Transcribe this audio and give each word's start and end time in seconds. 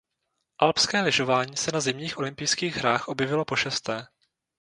Alpské 0.59 1.01
lyžování 1.01 1.57
se 1.57 1.71
na 1.71 1.79
Zimních 1.81 2.17
olympijských 2.17 2.75
hrách 2.75 3.07
objevilo 3.07 3.45
pošesté. 3.45 4.07